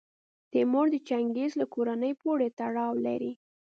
تیمور 0.51 0.85
د 0.91 0.95
چنګیز 1.07 1.51
له 1.61 1.65
کورنۍ 1.73 2.13
پورې 2.21 2.47
تړاو 2.59 2.93
لري. 3.05 3.31